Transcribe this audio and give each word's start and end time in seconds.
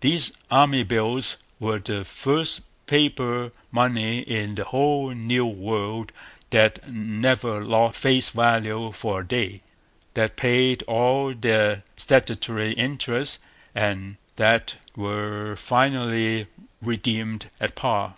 These 0.00 0.32
Army 0.50 0.82
Bills 0.82 1.36
were 1.60 1.78
the 1.78 2.04
first 2.04 2.62
paper 2.86 3.52
money 3.70 4.18
in 4.18 4.56
the 4.56 4.64
whole 4.64 5.10
New 5.12 5.46
World 5.46 6.10
that 6.50 6.90
never 6.92 7.64
lost 7.64 7.96
face 8.00 8.30
value 8.30 8.90
for 8.90 9.20
a 9.20 9.24
day, 9.24 9.62
that 10.14 10.34
paid 10.36 10.82
all 10.88 11.32
their 11.32 11.84
statutory 11.94 12.72
interest, 12.72 13.38
and 13.72 14.16
that 14.34 14.74
were 14.96 15.54
finally 15.54 16.48
redeemed 16.80 17.48
at 17.60 17.76
par. 17.76 18.16